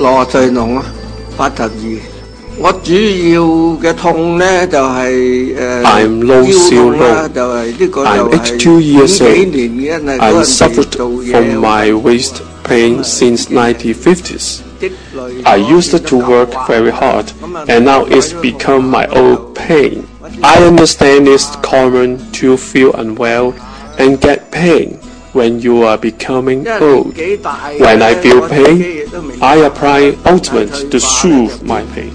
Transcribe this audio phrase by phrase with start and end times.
[0.00, 0.84] 罗瑞龙啊，
[1.36, 1.70] 八十二。
[2.58, 3.42] 我主要
[3.82, 7.32] 嘅痛咧就系、诶、 I'm low 腰痛啦 zero.
[7.34, 12.34] 就系呢个 I'm 就 82 years 系几年嘅，因为 I 嗰阵时 suffered 做嘢 from my waist
[12.64, 14.60] pain since 1950s.
[15.44, 17.26] I used to work very hard,
[17.66, 20.02] and now it's become my old pain.
[20.42, 23.54] I understand it's common to feel unwell
[23.98, 24.98] and get pain
[25.33, 27.15] when you are becoming old.
[27.15, 29.07] When I feel pain,
[29.41, 32.11] I apply ointment to soothe my pain.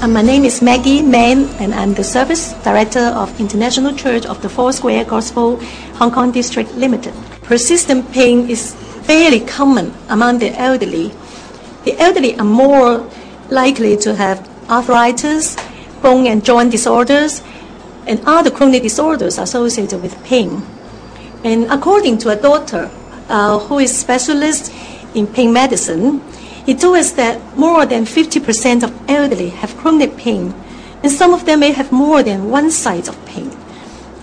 [0.00, 4.40] Uh, my name is Maggie Man, and I'm the Service Director of International Church of
[4.42, 5.56] the Foursquare Gospel
[5.98, 7.12] Hong Kong District Limited.
[7.42, 11.12] Persistent pain is fairly common among the elderly.
[11.84, 13.10] The elderly are more
[13.50, 15.56] likely to have arthritis,
[16.00, 17.42] bone and joint disorders,
[18.08, 20.62] and other chronic disorders associated with pain.
[21.44, 22.90] And according to a doctor
[23.28, 24.72] uh, who is specialist
[25.14, 26.20] in pain medicine,
[26.66, 30.54] he told us that more than 50% of elderly have chronic pain,
[31.02, 33.50] and some of them may have more than one side of pain.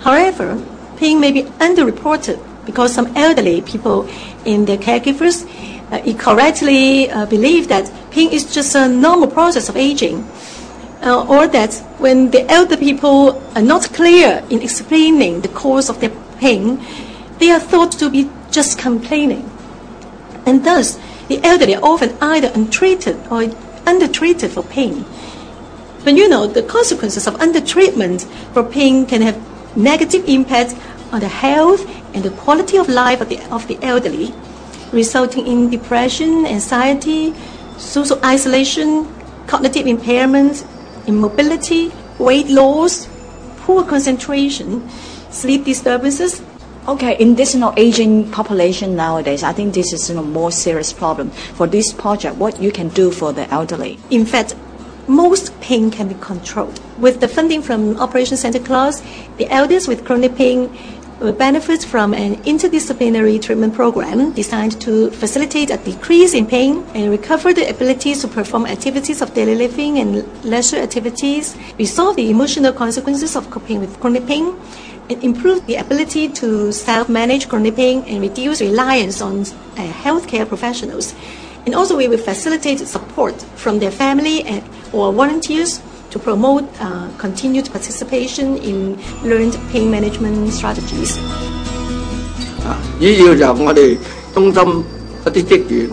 [0.00, 0.62] However,
[0.96, 4.08] pain may be underreported because some elderly people
[4.46, 5.44] and their caregivers
[5.90, 10.26] uh, incorrectly uh, believe that pain is just a normal process of aging,
[11.02, 16.00] uh, or that when the elder people are not clear in explaining the cause of
[16.00, 16.80] their pain,
[17.38, 19.50] they are thought to be just complaining.
[20.46, 20.98] And thus,
[21.28, 23.44] the elderly are often either untreated or
[23.86, 25.04] undertreated for pain.
[26.04, 29.38] But you know, the consequences of undertreatment for pain can have
[29.76, 30.74] negative impact
[31.12, 34.34] on the health and the quality of life of the, of the elderly,
[34.92, 37.34] resulting in depression, anxiety,
[37.76, 39.06] social isolation,
[39.46, 40.64] cognitive impairment,
[41.06, 43.08] immobility, weight loss,
[43.58, 44.88] poor concentration,
[45.30, 46.42] sleep disturbances,
[46.88, 50.50] Okay, in this you know, aging population nowadays, I think this is you know, more
[50.50, 51.30] serious problem.
[51.30, 53.98] For this project, what you can do for the elderly?
[54.08, 54.56] In fact,
[55.06, 56.80] most pain can be controlled.
[56.98, 59.02] With the funding from Operation Santa Claus,
[59.36, 60.74] the elders with chronic pain
[61.20, 67.10] will benefit from an interdisciplinary treatment program designed to facilitate a decrease in pain and
[67.10, 72.72] recover the ability to perform activities of daily living and leisure activities, resolve the emotional
[72.72, 74.56] consequences of coping with chronic pain,
[75.10, 79.44] and improve the ability to self-manage chronic pain and reduce reliance on uh,
[80.02, 81.14] healthcare professionals.
[81.66, 84.64] And also, we will facilitate support from their family and,
[84.94, 91.17] or volunteers to promote uh, continued participation in learned pain management strategies.
[92.65, 93.97] 啊，主要就我哋
[94.33, 94.83] 中心
[95.25, 95.89] 一啲职员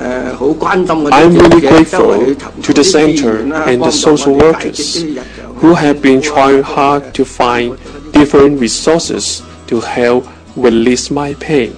[0.00, 3.98] 诶好关心嗰 I'm 啲 really 嘅周围 grateful 去寻 to the 啲资 center 源啦 and 帮 the
[3.98, 7.76] 助我 social 哋解决 workers 啲日常 who have been trying hard to find
[8.12, 10.24] different resources to help
[10.56, 11.70] release my pain.